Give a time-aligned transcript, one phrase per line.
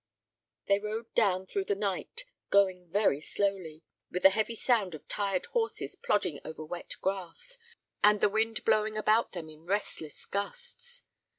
[0.65, 5.45] They rode down through the night, going very slowly, with the heavy sound of tired
[5.45, 7.55] horses plodding over wet grass,
[8.03, 11.03] and the wind blowing about them in restless gusts.